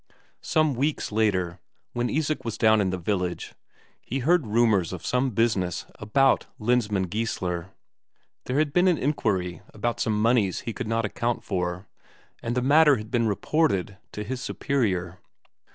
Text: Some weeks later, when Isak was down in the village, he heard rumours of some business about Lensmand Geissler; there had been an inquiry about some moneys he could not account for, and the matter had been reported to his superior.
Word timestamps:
Some 0.41 0.73
weeks 0.73 1.11
later, 1.11 1.59
when 1.93 2.09
Isak 2.09 2.43
was 2.43 2.57
down 2.57 2.81
in 2.81 2.89
the 2.89 2.97
village, 2.97 3.53
he 4.01 4.17
heard 4.17 4.47
rumours 4.47 4.91
of 4.91 5.05
some 5.05 5.29
business 5.29 5.85
about 5.93 6.47
Lensmand 6.57 7.11
Geissler; 7.11 7.69
there 8.45 8.57
had 8.57 8.73
been 8.73 8.87
an 8.87 8.97
inquiry 8.97 9.61
about 9.75 9.99
some 9.99 10.19
moneys 10.19 10.61
he 10.61 10.73
could 10.73 10.87
not 10.87 11.05
account 11.05 11.43
for, 11.43 11.87
and 12.41 12.55
the 12.55 12.63
matter 12.63 12.95
had 12.97 13.11
been 13.11 13.27
reported 13.27 13.97
to 14.13 14.23
his 14.23 14.41
superior. 14.41 15.19